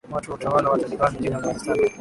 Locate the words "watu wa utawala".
0.11-0.69